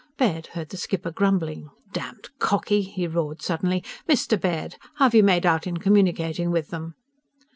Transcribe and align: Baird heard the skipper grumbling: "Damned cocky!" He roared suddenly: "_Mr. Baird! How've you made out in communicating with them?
Baird 0.17 0.47
heard 0.57 0.69
the 0.69 0.77
skipper 0.77 1.11
grumbling: 1.11 1.69
"Damned 1.93 2.29
cocky!" 2.39 2.81
He 2.81 3.05
roared 3.05 3.43
suddenly: 3.43 3.83
"_Mr. 4.09 4.41
Baird! 4.41 4.77
How've 4.95 5.13
you 5.13 5.21
made 5.23 5.45
out 5.45 5.67
in 5.67 5.77
communicating 5.77 6.49
with 6.49 6.69
them? 6.69 6.95